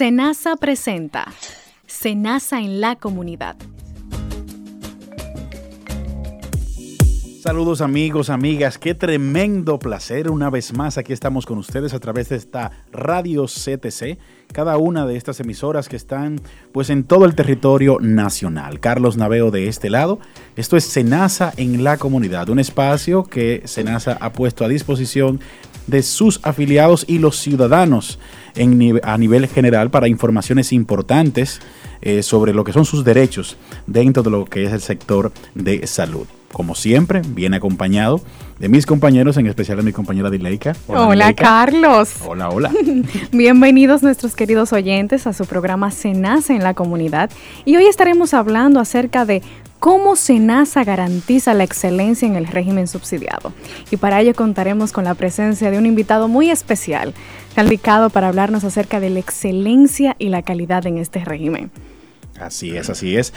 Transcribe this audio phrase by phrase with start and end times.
[0.00, 1.30] Senasa presenta
[1.86, 3.54] Senasa en la comunidad.
[7.42, 10.30] Saludos amigos, amigas, qué tremendo placer.
[10.30, 14.16] Una vez más aquí estamos con ustedes a través de esta radio CTC,
[14.54, 16.40] cada una de estas emisoras que están
[16.72, 18.80] pues en todo el territorio nacional.
[18.80, 20.18] Carlos Naveo de este lado.
[20.56, 25.40] Esto es Senasa en la comunidad, un espacio que Senasa ha puesto a disposición
[25.86, 28.18] de sus afiliados y los ciudadanos
[29.02, 31.60] a nivel general para informaciones importantes
[32.02, 35.86] eh, sobre lo que son sus derechos dentro de lo que es el sector de
[35.86, 38.20] salud como siempre, viene acompañado
[38.58, 40.74] de mis compañeros, en especial de mi compañera Dileika.
[40.88, 42.14] Hola, hola Carlos.
[42.26, 42.70] Hola, hola.
[43.32, 47.30] Bienvenidos nuestros queridos oyentes a su programa Senasa en la comunidad.
[47.64, 49.42] Y hoy estaremos hablando acerca de
[49.80, 53.52] cómo Senasa garantiza la excelencia en el régimen subsidiado.
[53.90, 57.14] Y para ello contaremos con la presencia de un invitado muy especial,
[57.56, 61.72] calificado para hablarnos acerca de la excelencia y la calidad en este régimen.
[62.38, 63.32] Así es, así es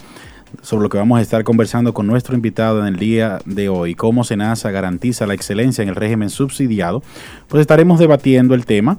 [0.62, 3.96] sobre lo que vamos a estar conversando con nuestro invitado en el día de hoy,
[3.96, 7.03] cómo SENASA garantiza la excelencia en el régimen subsidiado,
[7.47, 8.97] pues estaremos debatiendo el tema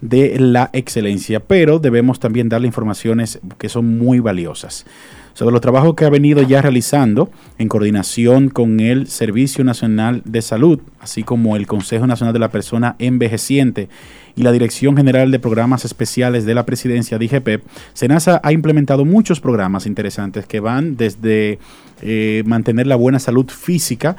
[0.00, 4.86] de la excelencia, pero debemos también darle informaciones que son muy valiosas.
[5.34, 10.42] Sobre los trabajos que ha venido ya realizando en coordinación con el Servicio Nacional de
[10.42, 13.88] Salud, así como el Consejo Nacional de la Persona Envejeciente
[14.34, 17.60] y la Dirección General de Programas Especiales de la Presidencia de
[17.92, 21.60] SENASA ha implementado muchos programas interesantes que van desde
[22.02, 24.16] eh, mantener la buena salud física,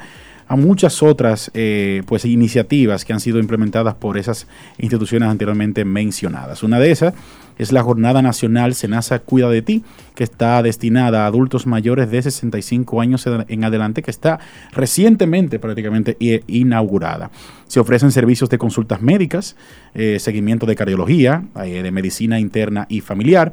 [0.50, 6.64] a muchas otras eh, pues, iniciativas que han sido implementadas por esas instituciones anteriormente mencionadas.
[6.64, 7.14] Una de esas
[7.56, 9.84] es la Jornada Nacional Senasa Cuida de Ti,
[10.16, 14.40] que está destinada a adultos mayores de 65 años en adelante, que está
[14.72, 16.16] recientemente prácticamente
[16.48, 17.30] inaugurada.
[17.68, 19.54] Se ofrecen servicios de consultas médicas,
[19.94, 23.52] eh, seguimiento de cardiología, eh, de medicina interna y familiar.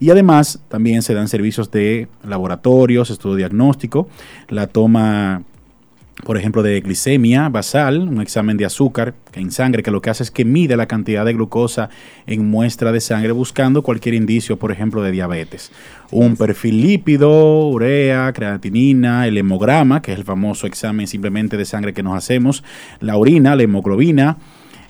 [0.00, 4.06] Y además también se dan servicios de laboratorios, estudio diagnóstico,
[4.50, 5.42] la toma
[6.24, 10.22] por ejemplo, de glicemia basal, un examen de azúcar en sangre que lo que hace
[10.22, 11.90] es que mide la cantidad de glucosa
[12.26, 15.70] en muestra de sangre buscando cualquier indicio, por ejemplo, de diabetes.
[16.10, 21.92] Un perfil lípido, urea, creatinina, el hemograma, que es el famoso examen simplemente de sangre
[21.92, 22.64] que nos hacemos,
[23.00, 24.38] la orina, la hemoglobina,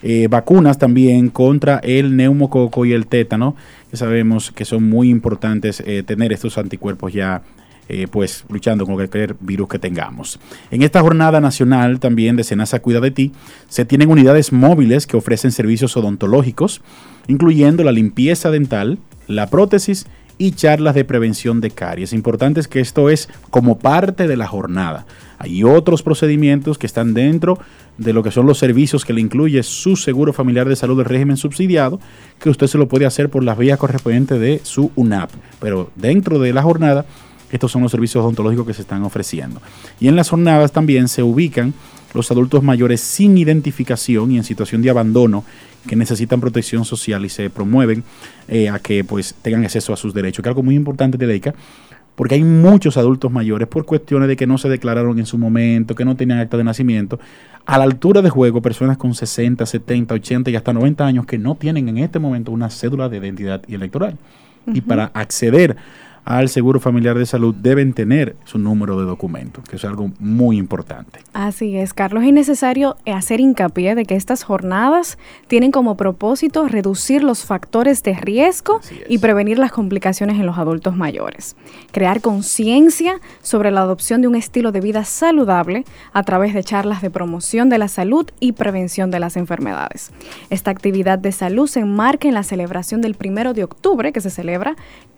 [0.02, 3.56] eh, vacunas también contra el neumococo y el tétano,
[3.90, 7.42] que sabemos que son muy importantes eh, tener estos anticuerpos ya
[7.88, 10.40] eh, pues luchando con cualquier virus que tengamos.
[10.70, 13.32] En esta jornada nacional también de Senasa Cuida de Ti,
[13.68, 16.80] se tienen unidades móviles que ofrecen servicios odontológicos,
[17.28, 18.98] incluyendo la limpieza dental,
[19.28, 20.06] la prótesis
[20.38, 22.12] y charlas de prevención de caries.
[22.12, 25.06] Importante es que esto es como parte de la jornada.
[25.38, 27.58] Hay otros procedimientos que están dentro
[27.98, 31.06] de lo que son los servicios que le incluye su seguro familiar de salud del
[31.06, 32.00] régimen subsidiado,
[32.38, 35.30] que usted se lo puede hacer por las vías correspondientes de su UNAP.
[35.60, 37.06] Pero dentro de la jornada
[37.50, 39.60] estos son los servicios odontológicos que se están ofreciendo.
[40.00, 41.74] Y en las jornadas también se ubican
[42.14, 45.44] los adultos mayores sin identificación y en situación de abandono
[45.86, 48.02] que necesitan protección social y se promueven
[48.48, 51.26] eh, a que pues tengan acceso a sus derechos, que es algo muy importante de
[51.26, 51.54] DEICA,
[52.16, 55.94] porque hay muchos adultos mayores por cuestiones de que no se declararon en su momento,
[55.94, 57.20] que no tenían acta de nacimiento,
[57.66, 61.36] a la altura de juego personas con 60, 70, 80 y hasta 90 años que
[61.36, 64.16] no tienen en este momento una cédula de identidad y electoral.
[64.72, 65.76] Y para acceder
[66.26, 70.58] al Seguro Familiar de Salud deben tener su número de documento, que es algo muy
[70.58, 71.20] importante.
[71.32, 72.24] Así es, Carlos.
[72.24, 78.14] Es necesario hacer hincapié de que estas jornadas tienen como propósito reducir los factores de
[78.14, 81.54] riesgo y prevenir las complicaciones en los adultos mayores.
[81.92, 87.02] Crear conciencia sobre la adopción de un estilo de vida saludable a través de charlas
[87.02, 90.10] de promoción de la salud y prevención de las enfermedades.
[90.50, 94.30] Esta actividad de salud se enmarca en la celebración del primero de octubre, que se
[94.30, 94.74] celebra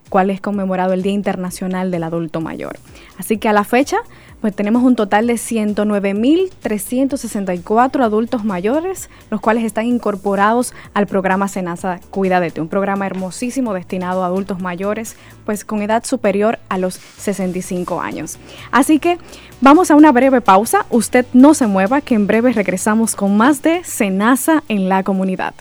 [0.09, 2.79] cual es conmemorado el Día Internacional del Adulto Mayor.
[3.19, 3.97] Así que a la fecha,
[4.41, 11.99] pues tenemos un total de 109.364 adultos mayores, los cuales están incorporados al programa Senasa
[12.11, 18.01] Cuídate, un programa hermosísimo destinado a adultos mayores, pues con edad superior a los 65
[18.01, 18.39] años.
[18.71, 19.19] Así que
[19.61, 23.63] vamos a una breve pausa, usted no se mueva, que en breve regresamos con más
[23.63, 25.55] de Senasa en la comunidad.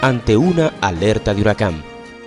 [0.00, 1.82] Ante una alerta de huracán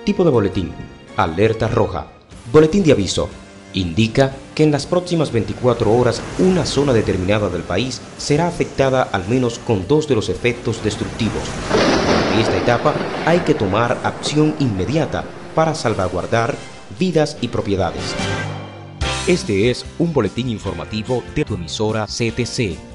[0.05, 0.71] Tipo de boletín.
[1.17, 2.05] Alerta roja.
[2.53, 3.27] Boletín de aviso.
[3.73, 9.27] Indica que en las próximas 24 horas una zona determinada del país será afectada al
[9.27, 11.43] menos con dos de los efectos destructivos.
[12.33, 12.93] En esta etapa
[13.25, 15.23] hay que tomar acción inmediata
[15.55, 16.55] para salvaguardar
[16.99, 18.13] vidas y propiedades.
[19.25, 22.94] Este es un boletín informativo de tu emisora CTC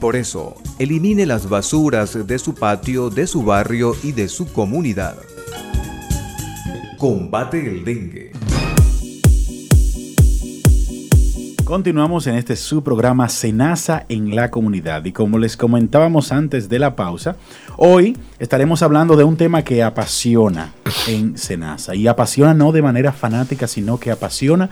[0.00, 5.16] Por eso, elimine las basuras de su patio, de su barrio y de su comunidad.
[6.96, 8.32] Combate el dengue.
[11.70, 16.78] Continuamos en este su programa Senasa en la comunidad y como les comentábamos antes de
[16.78, 17.36] la pausa,
[17.76, 20.72] hoy estaremos hablando de un tema que apasiona
[21.06, 24.70] en Senasa y apasiona no de manera fanática, sino que apasiona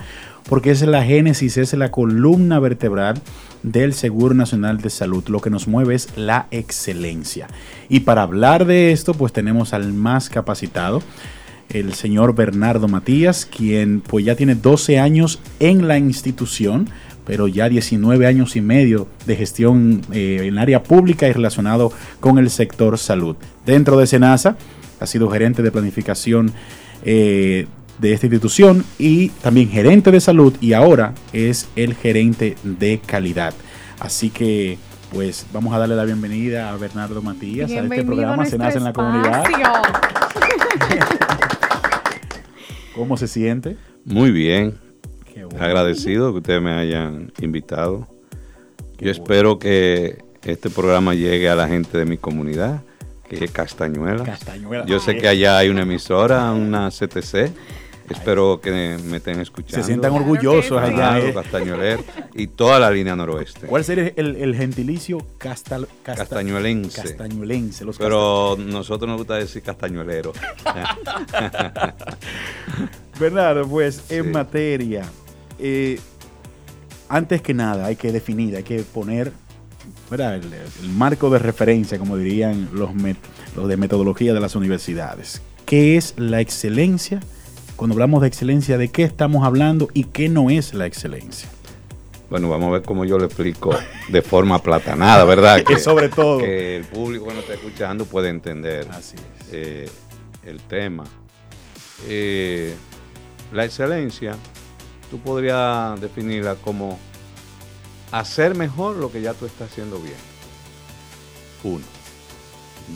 [0.49, 3.21] porque es la génesis, es la columna vertebral
[3.63, 5.25] del Seguro Nacional de Salud.
[5.29, 7.49] Lo que nos mueve es la excelencia.
[7.89, 11.03] Y para hablar de esto, pues tenemos al más capacitado,
[11.69, 16.89] el señor Bernardo Matías, quien pues ya tiene 12 años en la institución,
[17.27, 22.39] pero ya 19 años y medio de gestión eh, en área pública y relacionado con
[22.39, 23.37] el sector salud.
[23.67, 24.57] Dentro de Senasa,
[24.99, 26.53] ha sido gerente de planificación
[27.05, 27.67] eh,
[27.99, 33.55] de esta institución y también gerente de salud y ahora es el gerente de calidad.
[34.01, 34.79] Así que
[35.13, 38.85] pues vamos a darle la bienvenida a Bernardo Matías a este programa Se nace en
[38.85, 39.45] la comunidad.
[42.95, 43.77] ¿Cómo se siente?
[44.05, 44.79] Muy bien.
[45.59, 48.09] Agradecido que ustedes me hayan invitado.
[48.99, 52.83] Yo espero que este programa llegue a la gente de mi comunidad,
[53.29, 54.25] que es Castañuela.
[54.25, 54.85] Castañuela.
[54.87, 57.53] Yo sé que allá hay una emisora, una CTC
[58.11, 59.77] Espero que me estén escuchando.
[59.77, 61.19] Se sientan orgullosos allá.
[61.19, 61.35] Eh.
[61.35, 62.01] Castañueler
[62.35, 63.67] y toda la línea noroeste.
[63.67, 67.03] ¿Cuál sería el, gentilicio castañuelense?
[67.03, 67.85] Castañuelense.
[67.99, 70.33] Pero nosotros nos gusta decir castañuelero.
[73.21, 75.05] Bernardo, pues en materia,
[75.59, 75.99] eh,
[77.09, 79.33] antes que nada hay que definir, hay que poner
[80.11, 82.91] el, marco de referencia, como dirían los,
[83.57, 85.43] los de metodología de las universidades.
[85.67, 87.21] ¿Qué es la excelencia?
[87.79, 91.49] Cuando hablamos de excelencia, ¿de qué estamos hablando y qué no es la excelencia?
[92.29, 93.71] Bueno, vamos a ver cómo yo lo explico
[94.09, 95.63] de forma platanada, ¿verdad?
[95.67, 96.39] que sobre todo.
[96.39, 98.85] Que el público cuando está escuchando puede entender
[99.53, 99.89] eh,
[100.45, 101.05] el tema.
[102.09, 102.75] Eh,
[103.53, 104.35] la excelencia,
[105.09, 106.99] tú podrías definirla como
[108.11, 110.17] hacer mejor lo que ya tú estás haciendo bien.
[111.63, 111.85] Uno.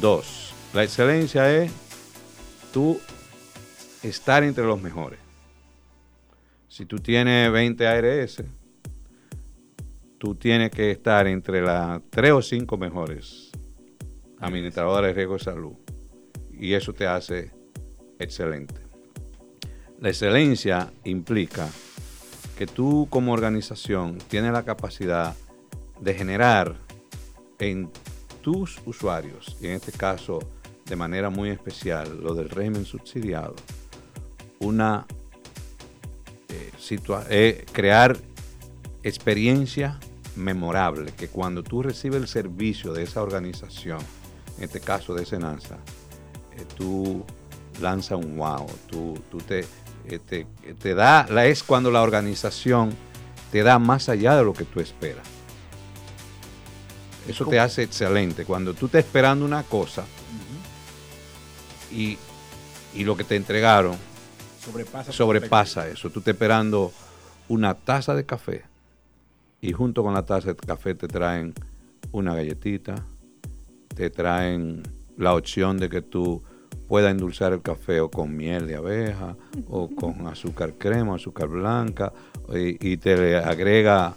[0.00, 0.52] Dos.
[0.74, 1.70] La excelencia es
[2.72, 2.98] tú
[4.02, 5.18] estar entre los mejores.
[6.68, 8.42] Si tú tienes 20 ARS,
[10.18, 13.50] tú tienes que estar entre las 3 o 5 mejores
[14.38, 15.72] administradores de riesgo de salud.
[16.52, 17.50] Y eso te hace
[18.18, 18.80] excelente.
[20.00, 21.68] La excelencia implica
[22.56, 25.36] que tú como organización tienes la capacidad
[26.00, 26.76] de generar
[27.58, 27.90] en
[28.40, 30.40] tus usuarios, y en este caso
[30.84, 33.54] de manera muy especial lo del régimen subsidiado,
[34.62, 35.06] una
[36.48, 36.72] eh,
[37.30, 38.18] eh, crear
[39.02, 39.98] experiencia
[40.36, 43.98] memorable, que cuando tú recibes el servicio de esa organización,
[44.58, 45.76] en este caso de Senanza,
[46.56, 47.24] eh, tú
[47.80, 49.66] lanzas un wow, tú, tú te,
[50.26, 50.46] te,
[50.78, 52.94] te, da, la, es cuando la organización
[53.50, 55.26] te da más allá de lo que tú esperas.
[57.28, 58.44] Eso te hace excelente.
[58.44, 60.04] Cuando tú estás esperando una cosa
[61.92, 62.18] y,
[62.94, 63.96] lo que te entregaron
[64.64, 66.10] sobrepasa, sobrepasa eso.
[66.10, 66.92] Tú estás esperando
[67.48, 68.64] una taza de café
[69.60, 71.54] y junto con la taza de café te traen
[72.12, 72.94] una galletita,
[73.94, 74.82] te traen
[75.16, 76.42] la opción de que tú
[76.88, 79.36] puedas endulzar el café o con miel de abeja
[79.68, 82.12] o con azúcar crema, azúcar blanca
[82.52, 84.14] y, te le agrega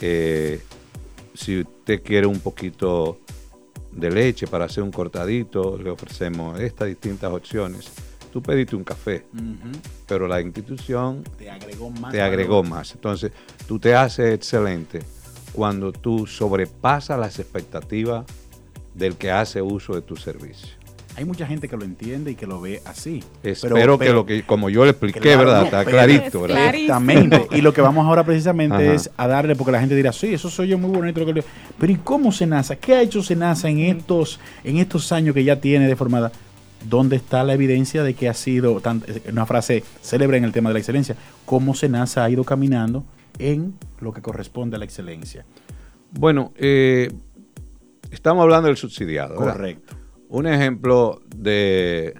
[0.00, 0.60] eh,
[1.34, 3.18] si usted quiere un poquito
[3.92, 7.90] de leche para hacer un cortadito, le ofrecemos estas distintas opciones.
[8.34, 9.24] Tú pediste un café,
[10.08, 12.10] pero la institución te agregó más.
[12.10, 12.92] Te agregó más.
[12.92, 13.30] Entonces,
[13.68, 14.98] tú te haces excelente
[15.52, 18.26] cuando tú sobrepasas las expectativas
[18.92, 20.84] del que hace uso de tu servicio
[21.16, 23.22] hay mucha gente que lo entiende y que lo ve así.
[23.42, 25.64] Espero que lo que, como yo le expliqué, ¿verdad?
[25.64, 26.74] Está clarito, ¿verdad?
[26.74, 27.46] Exactamente.
[27.52, 30.50] Y lo que vamos ahora precisamente es a darle, porque la gente dirá, sí, eso
[30.50, 31.20] soy yo muy bonito.
[31.20, 31.44] Lo que
[31.78, 32.76] Pero ¿y cómo Senasa?
[32.76, 36.32] ¿Qué ha hecho Senasa en estos, en estos años que ya tiene de formada?
[36.88, 38.80] ¿Dónde está la evidencia de que ha sido,
[39.30, 43.04] una frase célebre en el tema de la excelencia, cómo Senasa ha ido caminando
[43.38, 45.44] en lo que corresponde a la excelencia?
[46.10, 47.10] Bueno, eh,
[48.10, 49.34] estamos hablando del subsidiado.
[49.34, 49.94] Correcto.
[50.28, 52.14] Un ejemplo de,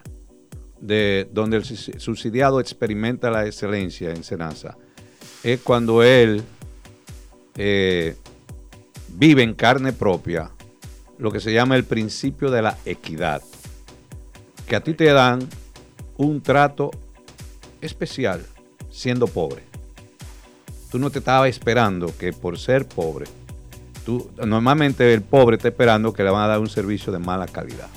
[0.80, 4.76] de donde el subsidiado experimenta la excelencia en Senasa
[5.42, 6.42] es cuando él
[7.56, 8.16] eh,
[9.09, 10.50] vive en carne propia
[11.18, 13.42] lo que se llama el principio de la equidad.
[14.66, 15.40] Que a ti te dan
[16.16, 16.90] un trato
[17.80, 18.44] especial
[18.90, 19.62] siendo pobre.
[20.90, 23.26] Tú no te estabas esperando que por ser pobre
[24.44, 27.88] normalmente el pobre está esperando que le van a dar un servicio de mala calidad.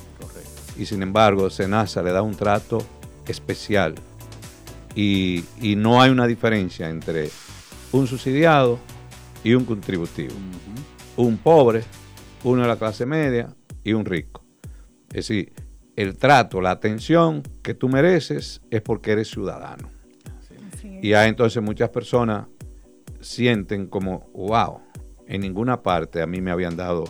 [0.76, 2.78] Y sin embargo, Senasa le da un trato
[3.26, 3.94] especial.
[4.94, 5.44] Y,
[5.76, 7.30] no hay una diferencia entre
[7.92, 8.78] un subsidiado
[9.44, 10.34] y un contributivo.
[11.16, 11.84] Un pobre,
[12.44, 14.42] uno de la clase media y un rico.
[15.08, 15.52] Es decir,
[15.98, 19.90] el trato, la atención que tú mereces es porque eres ciudadano.
[21.02, 22.46] Y hay entonces muchas personas
[23.20, 24.78] sienten como, wow,
[25.26, 27.02] en ninguna parte a mí me habían dado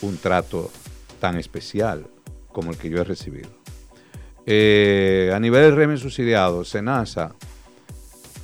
[0.00, 0.70] un trato
[1.18, 2.06] tan especial
[2.52, 3.50] como el que yo he recibido.
[4.46, 7.34] Eh, a nivel del régimen subsidiado, SENASA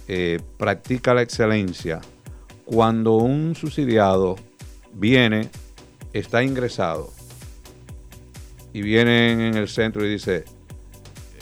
[0.09, 2.00] eh, practica la excelencia
[2.65, 4.35] cuando un subsidiado
[4.93, 5.49] viene,
[6.12, 7.20] está ingresado
[8.73, 10.45] y viene en el centro y dice,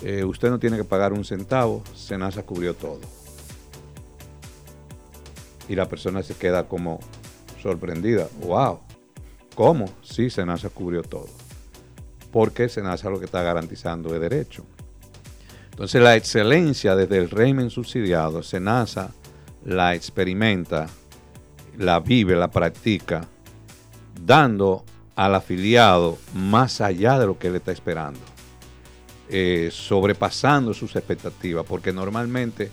[0.02, 3.00] eh, usted no tiene que pagar un centavo, SENASA cubrió todo.
[5.68, 7.00] Y la persona se queda como,
[7.60, 8.28] sorprendida.
[8.40, 8.80] ¡Wow!
[9.54, 9.86] ¿Cómo?
[10.02, 11.26] Sí, Senasa cubrió todo.
[12.30, 14.64] Porque Senasa lo que está garantizando es derecho.
[15.70, 19.12] Entonces la excelencia desde el régimen subsidiado, Senasa
[19.64, 20.86] la experimenta,
[21.76, 23.26] la vive, la practica,
[24.24, 24.84] dando
[25.18, 28.20] al afiliado más allá de lo que él está esperando,
[29.28, 32.70] eh, sobrepasando sus expectativas, porque normalmente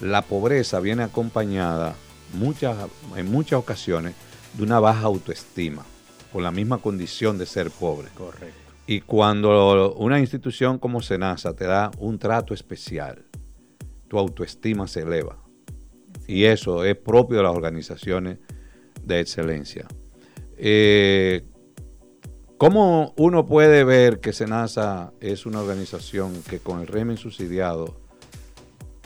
[0.00, 1.94] la pobreza viene acompañada
[2.34, 2.76] muchas,
[3.14, 4.16] en muchas ocasiones
[4.54, 5.86] de una baja autoestima,
[6.32, 8.08] por la misma condición de ser pobre.
[8.16, 8.58] Correcto.
[8.88, 13.24] Y cuando una institución como Senasa te da un trato especial,
[14.08, 15.38] tu autoestima se eleva.
[16.26, 18.38] Y eso es propio de las organizaciones
[19.04, 19.86] de excelencia.
[20.56, 21.44] Eh,
[22.58, 27.94] ¿Cómo uno puede ver que Senasa es una organización que con el régimen subsidiado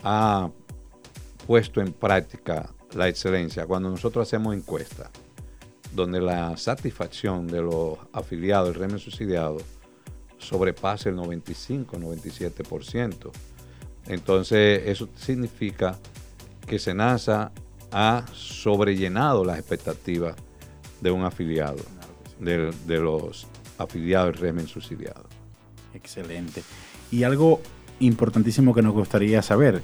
[0.03, 0.49] ha
[1.45, 5.09] puesto en práctica la excelencia, cuando nosotros hacemos encuestas,
[5.93, 9.57] donde la satisfacción de los afiliados del régimen subsidiado
[10.37, 13.31] sobrepasa el 95-97%.
[14.07, 15.99] Entonces, eso significa
[16.65, 17.51] que SENASA
[17.91, 20.37] ha sobrellenado las expectativas
[21.01, 21.83] de un afiliado,
[22.41, 25.23] de, de los afiliados del régimen subsidiado.
[25.93, 26.63] Excelente.
[27.11, 27.61] Y algo
[27.99, 29.81] importantísimo que nos gustaría saber,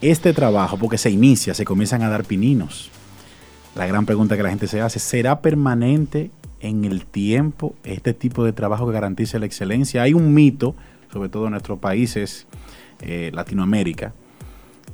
[0.00, 2.90] este trabajo, porque se inicia, se comienzan a dar pininos.
[3.74, 6.30] La gran pregunta que la gente se hace, ¿será permanente
[6.60, 10.02] en el tiempo este tipo de trabajo que garantice la excelencia?
[10.02, 10.74] Hay un mito,
[11.12, 12.46] sobre todo en nuestros países,
[13.00, 14.14] eh, Latinoamérica,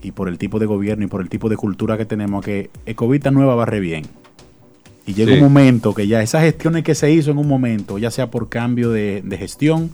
[0.02, 2.70] y por el tipo de gobierno y por el tipo de cultura que tenemos, que
[2.84, 4.04] Ecovita nueva barre bien.
[5.06, 8.10] Y llega un momento que ya esas gestiones que se hizo en un momento, ya
[8.10, 9.90] sea por cambio de, de, gestión,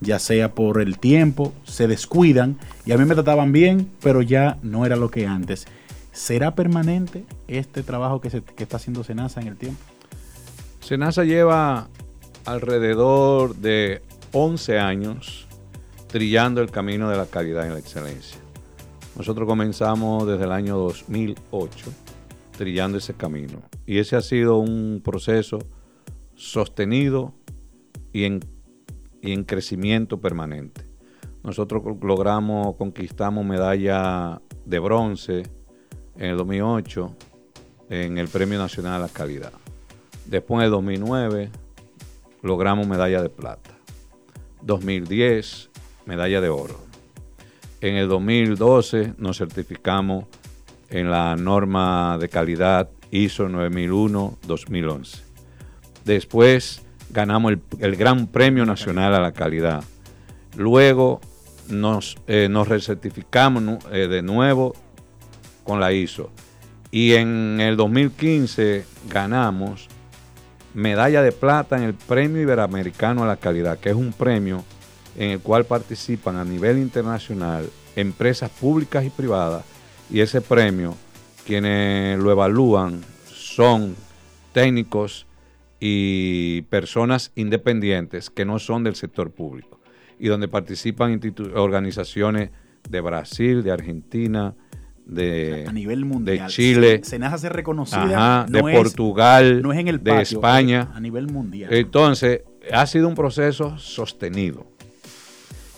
[0.00, 4.58] ya sea por el tiempo, se descuidan y a mí me trataban bien, pero ya
[4.62, 5.66] no era lo que antes.
[6.12, 9.80] ¿Será permanente este trabajo que, se, que está haciendo Senasa en el tiempo?
[10.80, 11.88] Senasa lleva
[12.44, 14.02] alrededor de
[14.32, 15.46] 11 años
[16.08, 18.38] trillando el camino de la calidad y la excelencia.
[19.16, 21.92] Nosotros comenzamos desde el año 2008
[22.56, 25.58] trillando ese camino y ese ha sido un proceso
[26.36, 27.34] sostenido
[28.12, 28.38] y en,
[29.20, 30.86] y en crecimiento permanente.
[31.42, 35.42] Nosotros logramos, conquistamos medalla de bronce
[36.16, 37.16] en el 2008
[37.88, 39.54] en el Premio Nacional a la Calidad.
[40.24, 41.50] Después en el 2009
[42.42, 43.76] logramos medalla de plata.
[44.62, 45.68] 2010
[46.06, 46.78] medalla de oro.
[47.80, 50.26] En el 2012 nos certificamos
[50.90, 55.20] en la norma de calidad ISO 9001-2011.
[56.04, 59.84] Después ganamos el, Gran Premio Nacional a la Calidad.
[60.56, 61.20] Luego
[61.68, 64.74] nos, eh, nos recertificamos eh, de nuevo
[65.64, 66.30] con la ISO.
[66.90, 69.88] Y en el 2015 ganamos
[70.74, 74.64] medalla de plata en el Premio Iberoamericano a la Calidad, que es un premio
[75.16, 79.64] en el cual participan a nivel internacional empresas públicas y privadas
[80.10, 80.94] y ese premio
[81.50, 83.96] quienes lo evalúan son
[84.52, 85.26] técnicos
[85.80, 89.80] y personas independientes que no son del sector público
[90.20, 91.20] y donde participan
[91.56, 92.50] organizaciones
[92.88, 94.54] de Brasil, de Argentina,
[95.04, 96.38] de, a nivel mundial.
[96.38, 101.26] de Chile, Senasa se reconocida de Portugal, no es en el de España, a nivel
[101.26, 101.74] mundial.
[101.74, 102.42] Entonces,
[102.72, 104.68] ha sido un proceso sostenido.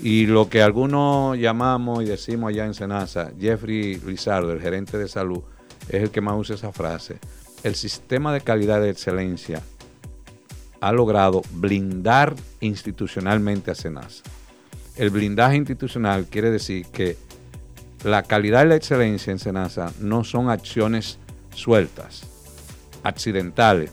[0.02, 5.08] Y lo que algunos llamamos y decimos allá en Senasa, Jeffrey Lizardo, el gerente de
[5.08, 5.44] salud,
[5.88, 7.18] es el que más usa esa frase.
[7.62, 9.62] El sistema de calidad de excelencia
[10.80, 14.24] ha logrado blindar institucionalmente a Senasa.
[14.96, 17.16] El blindaje institucional quiere decir que
[18.04, 21.18] la calidad y la excelencia en Senasa no son acciones
[21.54, 22.24] sueltas,
[23.04, 23.92] accidentales,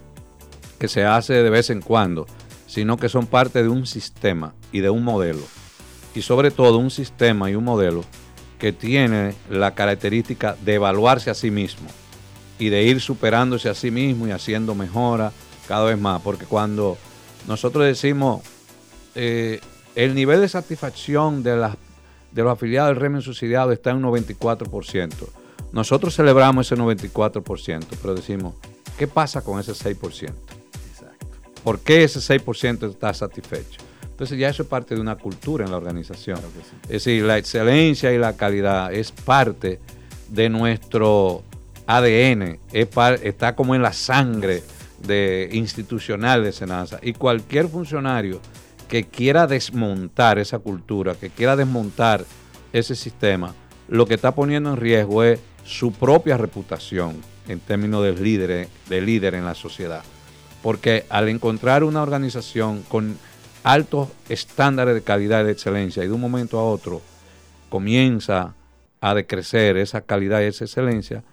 [0.80, 2.26] que se hace de vez en cuando,
[2.66, 5.44] sino que son parte de un sistema y de un modelo
[6.16, 8.04] y sobre todo un sistema y un modelo
[8.60, 11.88] que tiene la característica de evaluarse a sí mismo
[12.60, 15.32] y de ir superándose a sí mismo y haciendo mejora
[15.68, 16.22] cada vez más.
[16.22, 16.98] Porque cuando
[17.48, 18.42] nosotros decimos
[19.16, 19.62] eh,
[19.96, 21.78] el nivel de satisfacción de, las,
[22.32, 25.14] de los afiliados del régimen subsidiado está en un 94%,
[25.72, 28.56] nosotros celebramos ese 94%, pero decimos,
[28.98, 30.34] ¿qué pasa con ese 6%?
[30.90, 31.28] Exacto.
[31.64, 33.89] ¿Por qué ese 6% está satisfecho?
[34.20, 36.42] Entonces ya eso es parte de una cultura en la organización.
[36.84, 39.80] Es decir, la excelencia y la calidad es parte
[40.28, 41.42] de nuestro
[41.88, 44.62] ADN, está como en la sangre
[45.08, 47.00] de, institucional de Senasa.
[47.02, 48.42] Y cualquier funcionario
[48.90, 52.26] que quiera desmontar esa cultura, que quiera desmontar
[52.74, 53.56] ese sistema,
[53.88, 57.16] lo que está poniendo en riesgo es su propia reputación
[57.48, 60.04] en términos de líder, de líder en la sociedad.
[60.62, 63.18] Porque al encontrar una organización con
[63.64, 67.02] altos estándares de calidad y de excelencia y de un momento a otro
[67.70, 68.56] comienza
[69.02, 71.24] a decrecer esa calidad y esa excelencia,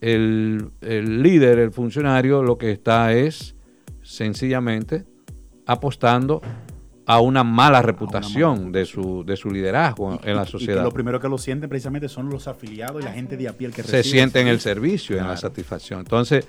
[0.00, 3.54] el, líder, el funcionario, lo que está es
[4.02, 5.04] sencillamente
[5.66, 6.40] apostando
[7.06, 10.82] a una mala reputación de, su, de su liderazgo en la sociedad.
[10.82, 13.52] Y lo primero que lo sienten precisamente son los afiliados y la gente de a
[13.52, 16.00] pie que Se siente en el servicio, en la satisfacción.
[16.00, 16.46] Entonces,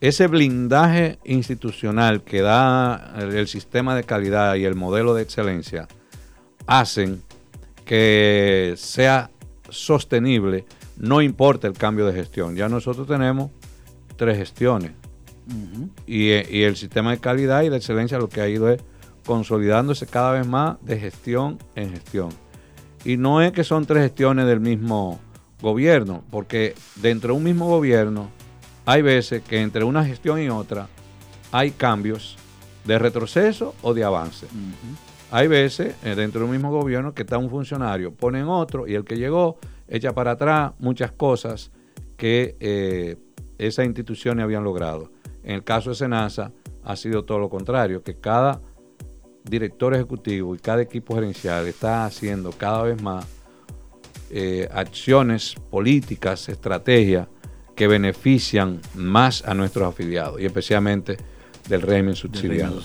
[0.00, 5.88] ese blindaje institucional que da el, sistema de calidad y el modelo de excelencia
[6.66, 7.22] hacen
[7.84, 9.30] que sea
[9.68, 10.64] sostenible,
[10.96, 12.56] no importa el cambio de gestión.
[12.56, 13.50] Ya nosotros tenemos
[14.16, 14.92] tres gestiones
[16.06, 18.80] y, y, el sistema de calidad y de excelencia lo que ha ido es
[19.26, 22.30] consolidándose cada vez más de gestión en gestión.
[23.04, 25.18] Y no es que son tres gestiones del mismo
[25.60, 28.30] gobierno, porque dentro de un mismo gobierno
[28.90, 30.88] hay veces que entre una gestión y otra
[31.52, 32.36] hay cambios
[32.84, 34.48] de retroceso o de avance.
[35.30, 38.96] Hay veces eh, dentro de un mismo gobierno que está un funcionario, ponen otro y
[38.96, 41.70] el que llegó echa para atrás muchas cosas
[42.16, 43.16] que eh,
[43.58, 45.12] esas instituciones habían logrado.
[45.44, 46.50] En el caso de Senasa
[46.82, 48.60] ha sido todo lo contrario, que cada
[49.44, 53.24] director ejecutivo y cada equipo gerencial está haciendo cada vez más
[54.30, 57.28] eh, acciones políticas, estrategias
[57.80, 61.16] que benefician más a nuestros afiliados y especialmente
[61.66, 62.78] del régimen subsidiado.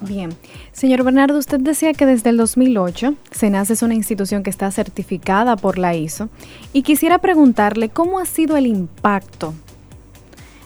[0.00, 0.30] Bien.
[0.72, 5.54] Señor Bernardo, usted decía que desde el 2008 SENAS es una institución que está certificada
[5.54, 6.30] por la ISO
[6.72, 9.54] y quisiera preguntarle cómo ha sido el impacto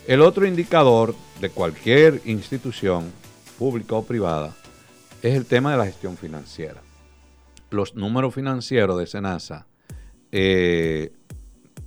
[0.06, 3.12] El otro indicador de cualquier institución,
[3.58, 4.56] pública o privada,
[5.22, 6.80] es el tema de la gestión financiera
[7.70, 9.66] los números financieros de Senasa,
[10.32, 11.12] eh,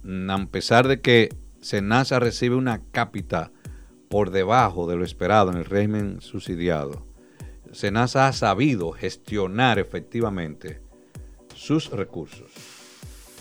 [0.04, 1.30] a pesar de que
[1.62, 3.52] Senasa recibe una cápita
[4.10, 7.06] por debajo de lo esperado en el régimen subsidiado,
[7.72, 10.82] Senasa ha sabido gestionar efectivamente
[11.54, 12.50] sus recursos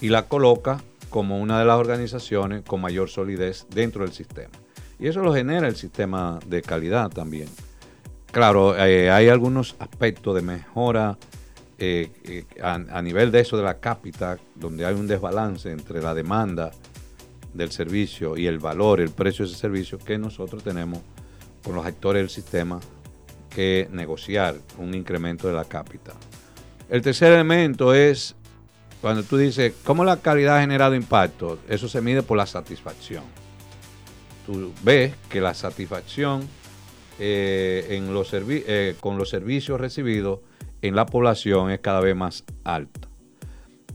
[0.00, 4.52] y la coloca como una de las organizaciones con mayor solidez dentro del sistema.
[4.98, 7.48] Y eso lo genera el sistema de calidad también.
[8.32, 11.16] Claro, eh, hay algunos aspectos de mejora
[11.78, 16.12] eh, eh, a, nivel de eso de la cápita, donde hay un desbalance entre la
[16.12, 16.72] demanda
[17.54, 20.98] del servicio y el valor, el precio de ese servicio, que nosotros tenemos
[21.62, 22.80] con los actores del sistema
[23.48, 26.12] que negociar un incremento de la cápita.
[26.90, 28.34] El tercer elemento es
[29.00, 31.58] cuando tú dices, ¿cómo la calidad ha generado impacto?
[31.68, 33.22] Eso se mide por la satisfacción.
[34.46, 36.48] Tú ves que la satisfacción
[37.18, 38.34] eh, los
[39.00, 40.40] con los servicios recibidos
[40.82, 43.08] en la población es cada vez más alta.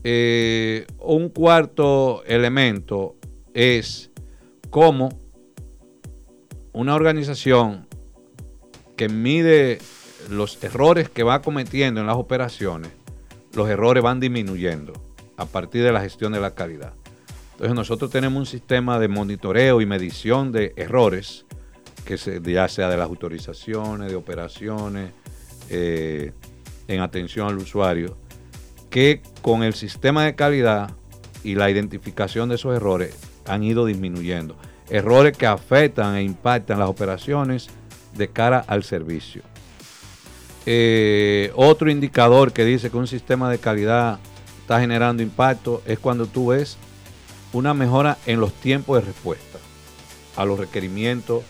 [0.04, 3.16] Eh, un cuarto elemento
[3.54, 4.10] es
[4.68, 5.08] cómo
[6.72, 7.86] una organización
[8.96, 9.78] que mide
[10.28, 12.90] los errores que va cometiendo en las operaciones,
[13.54, 14.92] los errores van disminuyendo
[15.36, 16.94] a partir de la gestión de la calidad.
[17.52, 21.46] Entonces nosotros tenemos un sistema de monitoreo y medición de errores,
[22.04, 25.12] que ya sea de las autorizaciones, de operaciones,
[25.70, 26.32] eh,
[26.88, 28.16] en atención al usuario,
[28.90, 30.90] que con el sistema de calidad
[31.42, 34.56] y la identificación de esos errores han ido disminuyendo.
[34.90, 37.68] Errores que afectan e impactan las operaciones
[38.14, 39.42] de cara al servicio.
[40.66, 44.18] Eh, otro indicador que dice que un sistema de calidad
[44.60, 46.78] está generando impacto es cuando tú ves
[47.52, 49.58] una mejora en los tiempos de respuesta
[50.36, 51.42] a los requerimientos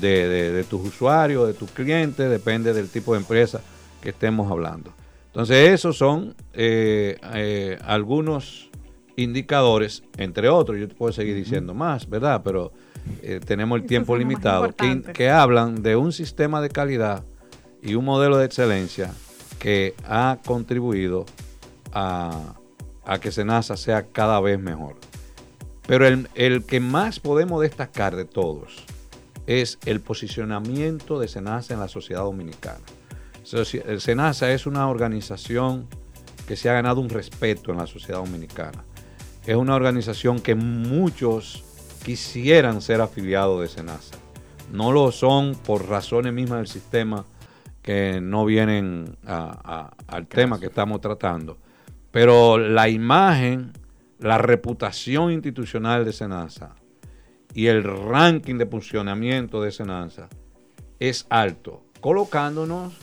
[0.00, 3.60] de, de tus usuarios, de tus clientes, depende del tipo de empresa
[4.02, 4.92] que estemos hablando.
[5.26, 8.70] Entonces, esos son eh, eh, algunos
[9.16, 12.42] indicadores, entre otros, yo te puedo seguir diciendo más, ¿verdad?
[12.44, 12.72] Pero
[13.46, 14.70] tenemos el tiempo limitado,
[15.14, 17.24] que, hablan de un sistema de calidad
[17.82, 19.12] y un modelo de excelencia
[19.58, 21.26] que ha contribuido
[21.92, 22.54] a,
[23.04, 24.96] a que Senasa sea cada vez mejor.
[25.86, 28.84] Pero el, el, que más podemos destacar de todos
[29.46, 32.84] es el posicionamiento de Senasa en la sociedad dominicana.
[33.98, 35.86] SENASA es una organización
[36.46, 38.84] que se ha ganado un respeto en la sociedad dominicana.
[39.46, 41.64] Es una organización que muchos
[42.04, 44.16] quisieran ser afiliados de SENASA.
[44.70, 47.24] No lo son por razones mismas del sistema
[47.82, 51.58] que no vienen al tema que estamos tratando.
[52.10, 53.72] Pero la imagen,
[54.18, 56.74] la reputación institucional de SENASA
[57.54, 60.28] y el ranking de funcionamiento de SENASA
[60.98, 62.94] es alto, colocándonos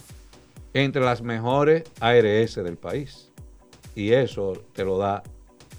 [0.74, 3.32] entre las mejores ARS del país.
[3.96, 5.24] Y eso te lo da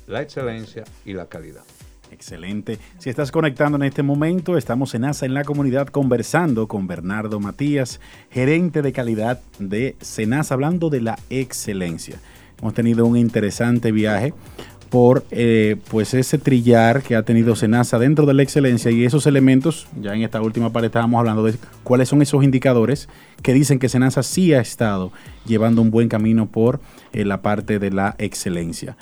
[0.07, 1.65] la excelencia y la calidad.
[2.11, 2.79] Excelente.
[2.99, 7.41] Si estás conectando en este momento, estamos en ASA en la comunidad conversando con Bernardo
[7.41, 12.21] Matías, gerente de calidad de Senasa, hablando de la excelencia.
[12.61, 14.33] Hemos tenido un interesante viaje
[14.89, 19.27] por eh, pues ese trillar que ha tenido Senasa dentro de la excelencia y esos
[19.27, 23.09] elementos, ya en esta última parte estábamos hablando de cuáles son esos indicadores
[23.43, 25.13] que dicen que Senasa sí ha estado
[25.45, 26.81] llevando un buen camino por
[27.13, 28.97] eh, la parte de la excelencia.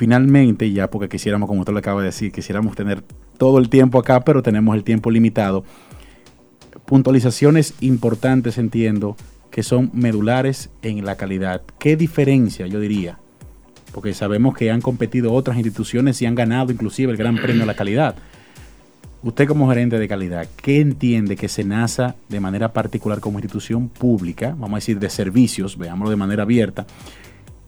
[0.00, 3.02] Finalmente, ya porque quisiéramos, como usted lo acaba de decir, quisiéramos tener
[3.36, 5.62] todo el tiempo acá, pero tenemos el tiempo limitado.
[6.86, 9.14] Puntualizaciones importantes, entiendo,
[9.50, 11.60] que son medulares en la calidad.
[11.78, 13.18] ¿Qué diferencia, yo diría?
[13.92, 17.66] Porque sabemos que han competido otras instituciones y han ganado inclusive el Gran Premio a
[17.66, 18.14] la Calidad.
[19.22, 24.54] Usted como gerente de calidad, ¿qué entiende que SENASA de manera particular como institución pública,
[24.56, 26.86] vamos a decir de servicios, veámoslo de manera abierta,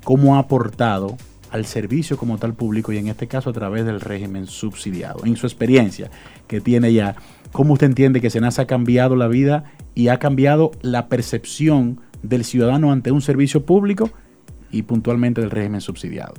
[0.03, 1.19] cómo ha aportado
[1.53, 5.25] al servicio como tal público y en este caso a través del régimen subsidiado.
[5.27, 6.11] En su experiencia
[6.49, 7.15] que tiene ya,
[7.53, 12.45] ¿cómo usted entiende que SENASA ha cambiado la vida y ha cambiado la percepción del
[12.45, 14.11] ciudadano ante un servicio público
[14.71, 16.33] y puntualmente del régimen subsidiado?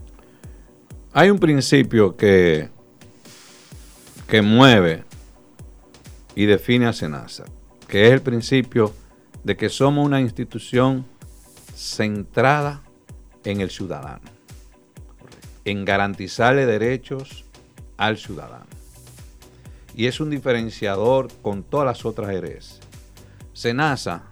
[1.13, 2.69] Hay un principio que,
[4.27, 5.03] que mueve
[6.33, 7.45] y define a SENASA,
[7.87, 8.91] que es el principio
[9.43, 11.05] de que somos una institución
[11.75, 12.81] centrada
[13.43, 14.32] en el ciudadano
[15.65, 17.45] en garantizarle derechos
[17.97, 18.65] al ciudadano.
[19.95, 22.79] Y es un diferenciador con todas las otras ERES.
[23.53, 24.23] SENASA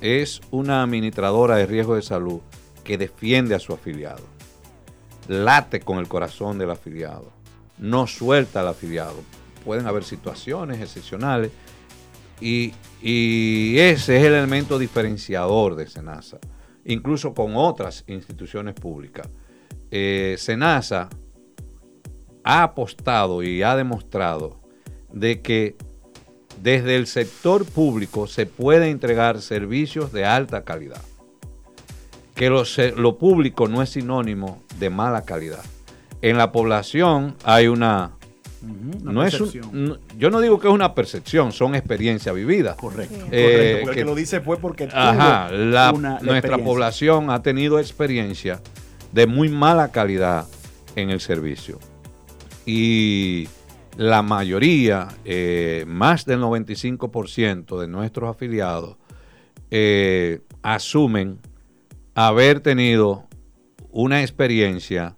[0.00, 2.40] es una administradora de riesgo de salud
[2.82, 4.22] que defiende a su afiliado.
[5.28, 7.32] Late con el corazón del afiliado.
[7.78, 9.16] No suelta al afiliado.
[9.64, 11.50] Pueden haber situaciones excepcionales
[12.40, 16.38] y, y ese es el elemento diferenciador de SENASA,
[16.84, 19.28] incluso con otras instituciones públicas
[19.96, 21.08] eh, Senasa
[22.42, 24.60] ha apostado y ha demostrado
[25.12, 25.76] de que
[26.60, 31.00] desde el sector público se puede entregar servicios de alta calidad.
[32.34, 35.62] Que lo, público no es sinónimo de mala calidad.
[36.22, 38.16] En la población hay una...
[39.00, 39.40] no es
[40.18, 42.76] yo no digo que es una percepción, son experiencias vividas.
[42.76, 43.26] Correcto.
[43.30, 43.92] Eh, correcto.
[43.92, 48.60] que, lo dice fue porque nuestra población ha tenido experiencia
[49.14, 50.46] de muy mala calidad
[50.96, 51.78] en el servicio.
[52.66, 53.48] Y
[53.96, 58.96] la mayoría, eh, más del 95% de nuestros afiliados,
[59.70, 61.38] eh, asumen
[62.16, 63.28] haber tenido
[63.92, 65.14] una experiencia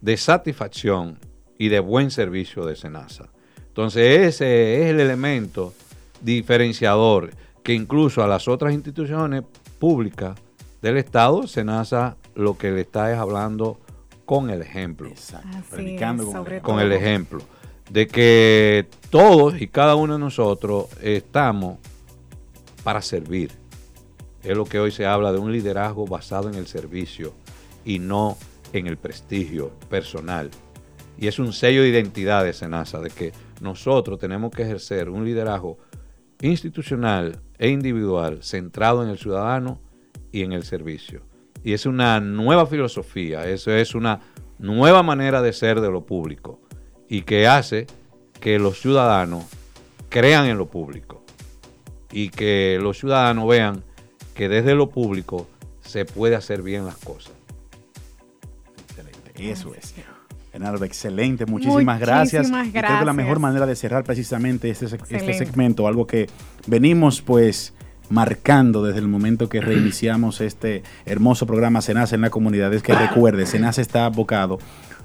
[0.00, 1.18] de satisfacción
[1.56, 3.30] y de buen servicio de Senasa.
[3.68, 5.72] Entonces ese es el elemento
[6.20, 7.30] diferenciador
[7.62, 9.44] que incluso a las otras instituciones
[9.78, 10.36] públicas
[10.82, 13.78] del Estado, Senasa lo que le está es hablando
[14.24, 15.10] con el ejemplo.
[15.70, 17.42] predicando con, el ejemplo.
[17.90, 21.78] De que todos y cada uno de nosotros estamos
[22.82, 23.52] para servir.
[24.42, 27.34] Es lo que hoy se habla de un liderazgo basado en el servicio
[27.84, 28.38] y no
[28.72, 30.50] en el prestigio personal.
[31.18, 35.24] Y es un sello de identidad de Senasa, de que nosotros tenemos que ejercer un
[35.24, 35.76] liderazgo
[36.40, 39.78] institucional e individual centrado en el ciudadano
[40.32, 41.29] y en el servicio.
[41.62, 44.20] Y es una nueva filosofía, eso es una
[44.58, 46.60] nueva manera de ser de lo público
[47.08, 47.86] y que hace
[48.40, 49.44] que los ciudadanos
[50.08, 51.22] crean en lo público
[52.12, 53.82] y que los ciudadanos vean
[54.34, 55.48] que desde lo público
[55.80, 57.32] se puede hacer bien las cosas.
[58.88, 59.94] Excelente, eso es.
[60.52, 62.50] Bernardo, excelente, muchísimas, gracias.
[62.50, 62.84] gracias.
[62.84, 66.28] creo que la mejor manera de cerrar precisamente este, este segmento, algo que
[66.66, 67.72] venimos pues
[68.10, 72.94] marcando desde el momento que reiniciamos este hermoso programa Senasa en la comunidad es que
[72.94, 74.58] recuerde, Senasa está abocado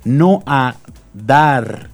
[0.03, 0.75] no a
[1.13, 1.89] dar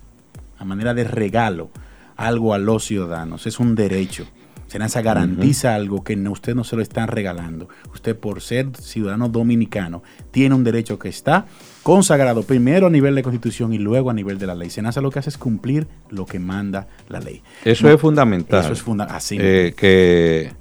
[0.58, 1.70] a manera de regalo
[2.16, 4.28] algo a los ciudadanos, es un derecho.
[4.68, 7.68] Senasa garantiza algo que usted no se lo están regalando.
[7.94, 11.46] Usted por ser ciudadano dominicano tiene un derecho que está
[11.84, 14.70] consagrado primero a nivel de constitución y luego a nivel de la ley.
[14.70, 17.44] Senasa lo que hace es cumplir lo que manda la ley.
[17.66, 18.64] Eso es fundamental.
[18.64, 19.22] Eso es fundamental.
[19.32, 20.54] Eh, que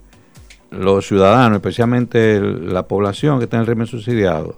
[0.71, 4.55] los ciudadanos, especialmente la población que está en el régimen subsidiado,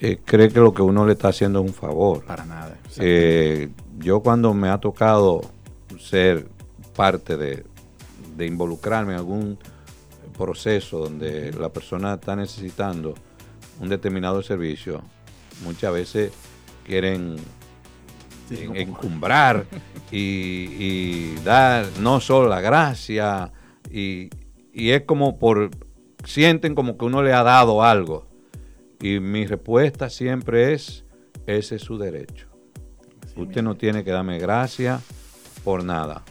[0.00, 2.24] eh, cree que lo que uno le está haciendo es un favor.
[2.24, 2.76] Para nada.
[2.98, 5.42] Eh, yo cuando me ha tocado
[5.98, 6.48] ser
[6.96, 7.64] parte de,
[8.44, 9.58] involucrarme en algún
[10.36, 13.14] proceso donde la persona está necesitando
[13.78, 15.02] un determinado servicio,
[15.62, 16.32] muchas veces
[16.84, 17.36] quieren
[18.74, 19.64] encumbrar
[20.10, 23.52] y, y, dar no solo la gracia
[23.88, 24.28] y,
[24.72, 25.70] y es como por
[26.24, 28.26] sienten como que uno le ha dado algo.
[29.00, 31.04] Y mi respuesta siempre es,
[31.46, 32.46] ese es su derecho.
[33.36, 35.02] Usted no tiene que darme gracias
[35.64, 36.22] por nada.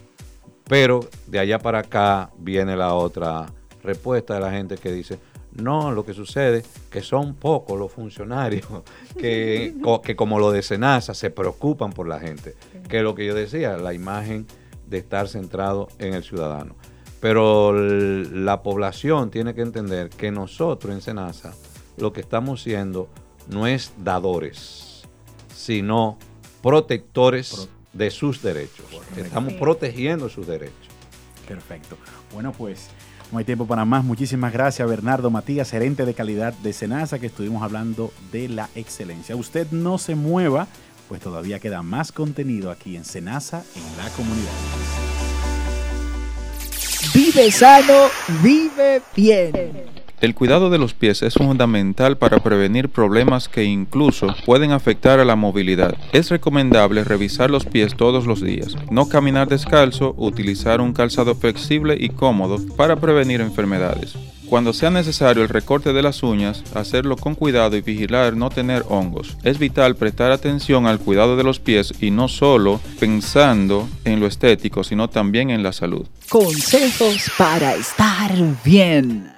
[0.65, 3.47] Pero de allá para acá viene la otra
[3.83, 5.19] respuesta de la gente que dice,
[5.51, 8.65] no, lo que sucede es que son pocos los funcionarios
[9.17, 12.55] que, que como lo de Senasa se preocupan por la gente.
[12.87, 14.45] Que es lo que yo decía, la imagen
[14.87, 16.75] de estar centrado en el ciudadano.
[17.21, 21.53] Pero la población tiene que entender que nosotros en Senasa
[21.97, 23.07] lo que estamos siendo
[23.47, 25.03] no es dadores,
[25.55, 26.17] sino
[26.63, 28.85] protectores de sus derechos.
[29.15, 30.75] Estamos protegiendo sus derechos.
[31.47, 31.95] Perfecto.
[32.33, 32.89] Bueno, pues
[33.31, 34.03] no hay tiempo para más.
[34.03, 39.35] Muchísimas gracias, Bernardo Matías, gerente de calidad de Senasa, que estuvimos hablando de la excelencia.
[39.35, 40.67] Usted no se mueva,
[41.07, 45.20] pues todavía queda más contenido aquí en Senasa en la comunidad.
[47.33, 48.09] Vive sano,
[48.43, 49.53] vive bien.
[50.19, 55.23] El cuidado de los pies es fundamental para prevenir problemas que incluso pueden afectar a
[55.23, 55.95] la movilidad.
[56.11, 61.95] Es recomendable revisar los pies todos los días, no caminar descalzo, utilizar un calzado flexible
[61.97, 64.17] y cómodo para prevenir enfermedades.
[64.51, 68.83] Cuando sea necesario el recorte de las uñas, hacerlo con cuidado y vigilar no tener
[68.89, 69.37] hongos.
[69.43, 74.27] Es vital prestar atención al cuidado de los pies y no solo pensando en lo
[74.27, 76.05] estético, sino también en la salud.
[76.27, 78.33] Consejos para estar
[78.65, 79.31] bien.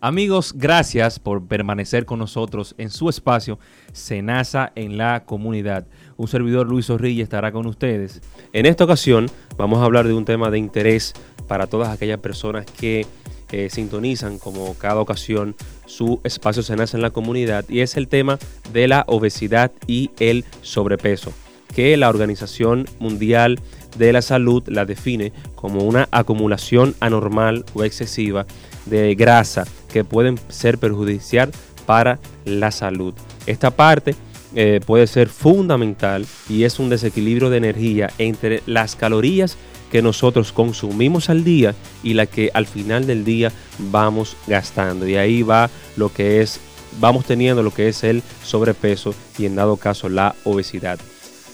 [0.00, 3.60] Amigos, gracias por permanecer con nosotros en su espacio
[3.92, 5.86] Senasa en la comunidad.
[6.16, 8.20] Un servidor Luis Zorrilla estará con ustedes.
[8.52, 11.12] En esta ocasión vamos a hablar de un tema de interés
[11.46, 13.06] para todas aquellas personas que
[13.52, 15.54] eh, sintonizan como cada ocasión
[15.86, 18.38] su espacio Senasa en la comunidad y es el tema
[18.72, 21.32] de la obesidad y el sobrepeso
[21.74, 23.60] que la Organización Mundial
[23.96, 28.46] de la Salud la define como una acumulación anormal o excesiva
[28.86, 31.50] de grasa que pueden ser perjudicial
[31.86, 33.14] para la salud.
[33.46, 34.14] Esta parte
[34.54, 39.56] eh, puede ser fundamental y es un desequilibrio de energía entre las calorías
[39.92, 45.06] que nosotros consumimos al día y la que al final del día vamos gastando.
[45.06, 46.60] Y ahí va lo que es,
[46.98, 50.98] vamos teniendo lo que es el sobrepeso y en dado caso la obesidad.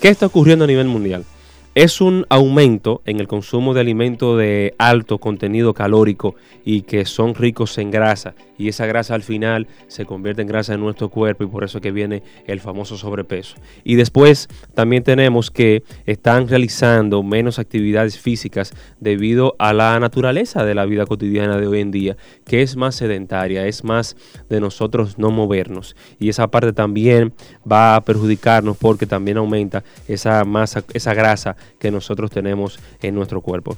[0.00, 1.24] ¿Qué está ocurriendo a nivel mundial?
[1.78, 7.36] Es un aumento en el consumo de alimentos de alto contenido calórico y que son
[7.36, 11.44] ricos en grasa y esa grasa al final se convierte en grasa en nuestro cuerpo
[11.44, 13.56] y por eso que viene el famoso sobrepeso.
[13.84, 20.74] Y después también tenemos que están realizando menos actividades físicas debido a la naturaleza de
[20.74, 24.16] la vida cotidiana de hoy en día, que es más sedentaria, es más
[24.50, 27.32] de nosotros no movernos y esa parte también
[27.70, 33.40] va a perjudicarnos porque también aumenta esa masa, esa grasa que nosotros tenemos en nuestro
[33.40, 33.76] cuerpo.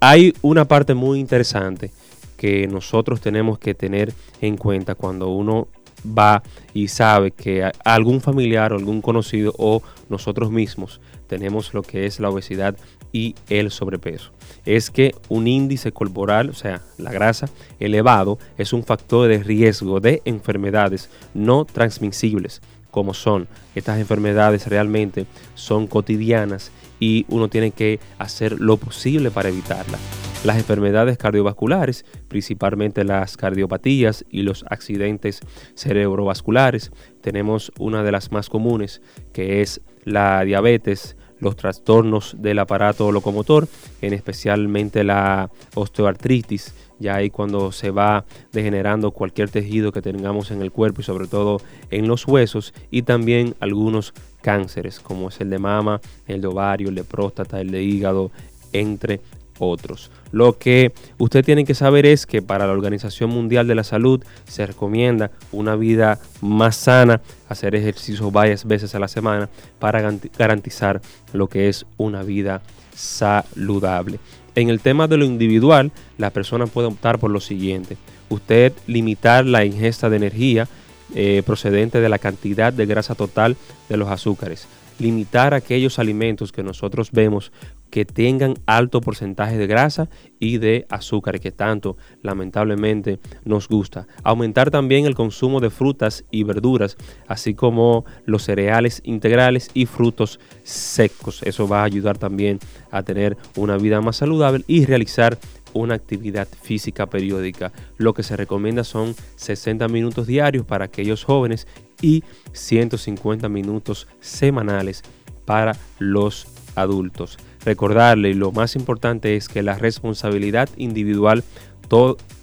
[0.00, 1.90] Hay una parte muy interesante
[2.36, 5.68] que nosotros tenemos que tener en cuenta cuando uno
[6.06, 6.42] va
[6.74, 12.20] y sabe que algún familiar o algún conocido o nosotros mismos tenemos lo que es
[12.20, 12.76] la obesidad
[13.12, 14.30] y el sobrepeso.
[14.64, 17.48] Es que un índice corporal, o sea, la grasa
[17.80, 25.26] elevado, es un factor de riesgo de enfermedades no transmisibles, como son estas enfermedades realmente
[25.54, 29.98] son cotidianas y uno tiene que hacer lo posible para evitarla.
[30.44, 35.40] Las enfermedades cardiovasculares, principalmente las cardiopatías y los accidentes
[35.74, 43.10] cerebrovasculares, tenemos una de las más comunes que es la diabetes, los trastornos del aparato
[43.12, 43.68] locomotor,
[44.00, 50.62] en especialmente la osteoartritis, ya ahí cuando se va degenerando cualquier tejido que tengamos en
[50.62, 55.50] el cuerpo y sobre todo en los huesos y también algunos cánceres como es el
[55.50, 58.30] de mama, el de ovario, el de próstata, el de hígado,
[58.72, 59.20] entre
[59.58, 60.10] otros.
[60.30, 64.22] Lo que usted tiene que saber es que para la Organización Mundial de la Salud
[64.46, 70.00] se recomienda una vida más sana, hacer ejercicio varias veces a la semana para
[70.38, 71.00] garantizar
[71.32, 72.62] lo que es una vida
[72.94, 74.18] saludable.
[74.58, 77.96] En el tema de lo individual, la persona puede optar por lo siguiente.
[78.28, 80.66] Usted limitar la ingesta de energía
[81.14, 83.56] eh, procedente de la cantidad de grasa total
[83.88, 84.66] de los azúcares
[84.98, 87.52] limitar aquellos alimentos que nosotros vemos
[87.90, 90.08] que tengan alto porcentaje de grasa
[90.38, 94.06] y de azúcar que tanto lamentablemente nos gusta.
[94.22, 100.38] Aumentar también el consumo de frutas y verduras, así como los cereales integrales y frutos
[100.62, 101.42] secos.
[101.42, 102.58] Eso va a ayudar también
[102.90, 105.38] a tener una vida más saludable y realizar
[105.74, 107.72] una actividad física periódica.
[107.96, 111.66] Lo que se recomienda son 60 minutos diarios para aquellos jóvenes
[112.00, 112.22] y
[112.52, 115.02] 150 minutos semanales
[115.44, 117.38] para los adultos.
[117.64, 121.44] Recordarle, lo más importante es que la responsabilidad individual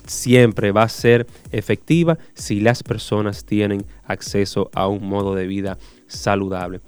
[0.05, 5.78] siempre va a ser efectiva si las personas tienen acceso a un modo de vida
[6.07, 6.82] saludable.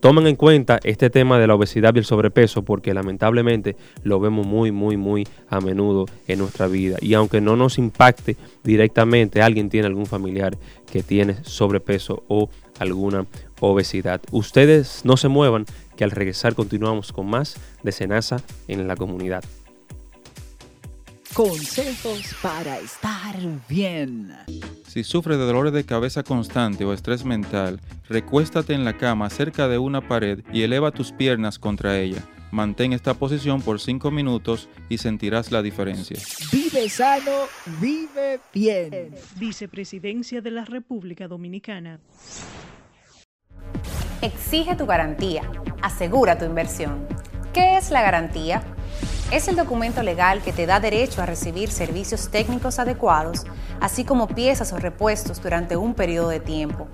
[0.00, 4.44] Tomen en cuenta este tema de la obesidad y el sobrepeso porque lamentablemente lo vemos
[4.44, 6.96] muy, muy, muy a menudo en nuestra vida.
[7.00, 10.58] Y aunque no nos impacte directamente, alguien tiene algún familiar
[10.90, 13.26] que tiene sobrepeso o alguna
[13.60, 14.20] obesidad.
[14.32, 15.66] Ustedes no se muevan,
[15.96, 19.44] que al regresar continuamos con más de Senasa en la comunidad.
[21.34, 23.36] Consejos para estar
[23.66, 24.36] bien.
[24.86, 27.80] Si sufres de dolores de cabeza constante o estrés mental,
[28.10, 32.22] recuéstate en la cama cerca de una pared y eleva tus piernas contra ella.
[32.50, 36.18] Mantén esta posición por 5 minutos y sentirás la diferencia.
[36.52, 37.46] Vive sano,
[37.80, 39.14] vive bien.
[39.36, 41.98] Vicepresidencia de la República Dominicana.
[44.22, 45.42] Exige tu garantía.
[45.82, 47.08] Asegura tu inversión.
[47.52, 48.62] ¿Qué es la garantía?
[49.32, 53.44] Es el documento legal que te da derecho a recibir servicios técnicos adecuados,
[53.80, 56.86] así como piezas o repuestos durante un periodo de tiempo.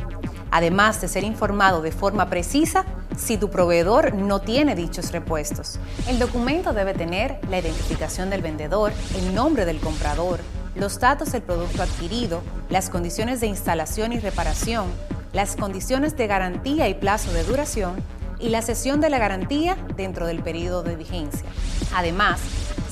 [0.50, 5.78] Además de ser informado de forma precisa si tu proveedor no tiene dichos repuestos.
[6.08, 10.40] El documento debe tener la identificación del vendedor, el nombre del comprador,
[10.74, 14.86] los datos del producto adquirido, las condiciones de instalación y reparación,
[15.32, 17.96] las condiciones de garantía y plazo de duración,
[18.40, 21.48] y la cesión de la garantía dentro del periodo de vigencia.
[21.94, 22.40] Además,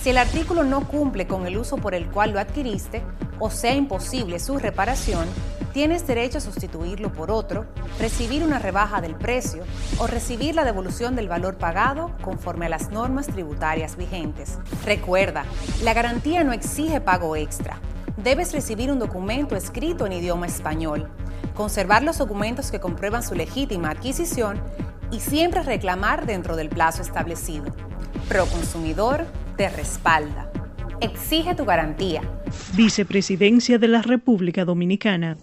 [0.01, 3.03] si el artículo no cumple con el uso por el cual lo adquiriste
[3.39, 5.27] o sea imposible su reparación,
[5.73, 7.67] tienes derecho a sustituirlo por otro,
[7.99, 9.63] recibir una rebaja del precio
[9.99, 14.59] o recibir la devolución del valor pagado conforme a las normas tributarias vigentes.
[14.85, 15.45] Recuerda,
[15.83, 17.79] la garantía no exige pago extra.
[18.17, 21.11] Debes recibir un documento escrito en idioma español,
[21.57, 24.61] conservar los documentos que comprueban su legítima adquisición
[25.11, 27.75] y siempre reclamar dentro del plazo establecido.
[28.29, 29.27] Proconsumidor
[29.57, 30.51] te respalda.
[31.01, 32.23] Exige tu garantía.
[32.75, 35.37] Vicepresidencia de la República Dominicana.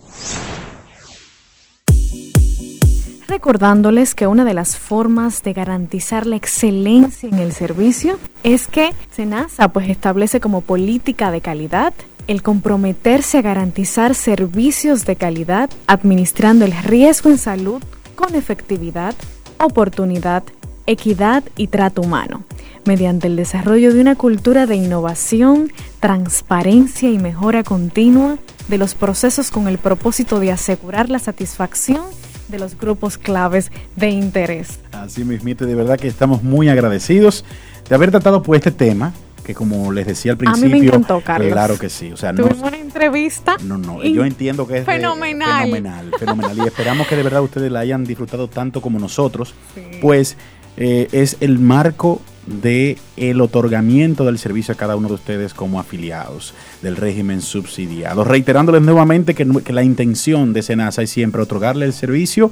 [3.27, 8.91] Recordándoles que una de las formas de garantizar la excelencia en el servicio es que
[9.11, 11.93] SENASA pues establece como política de calidad
[12.27, 17.81] el comprometerse a garantizar servicios de calidad administrando el riesgo en salud
[18.15, 19.15] con efectividad,
[19.59, 20.43] oportunidad,
[20.85, 22.43] equidad y trato humano,
[22.85, 29.51] mediante el desarrollo de una cultura de innovación, transparencia y mejora continua de los procesos
[29.51, 32.03] con el propósito de asegurar la satisfacción
[32.47, 34.79] de los grupos claves de interés.
[34.91, 37.43] Así mismo, de verdad que estamos muy agradecidos
[37.89, 39.13] de haber tratado por este tema
[39.43, 41.51] que como les decía al principio, a mí me encantó, Carlos.
[41.51, 43.57] claro que sí, o sea, tuvimos una entrevista.
[43.63, 47.71] No, no, yo entiendo que es fenomenal, fenomenal, fenomenal y esperamos que de verdad ustedes
[47.71, 49.53] la hayan disfrutado tanto como nosotros,
[50.01, 50.37] pues
[50.77, 55.79] eh, es el marco de el otorgamiento del servicio a cada uno de ustedes como
[55.79, 58.23] afiliados del régimen subsidiado.
[58.23, 62.51] Reiterándoles nuevamente que, que la intención de Senasa es siempre otorgarle el servicio